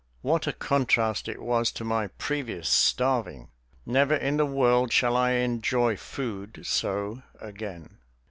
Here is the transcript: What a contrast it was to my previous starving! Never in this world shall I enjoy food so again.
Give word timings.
What 0.23 0.47
a 0.47 0.51
contrast 0.53 1.27
it 1.27 1.39
was 1.43 1.71
to 1.73 1.83
my 1.83 2.07
previous 2.07 2.67
starving! 2.67 3.49
Never 3.85 4.15
in 4.15 4.37
this 4.37 4.47
world 4.47 4.91
shall 4.91 5.15
I 5.15 5.33
enjoy 5.33 5.95
food 5.95 6.61
so 6.65 7.21
again. 7.39 7.99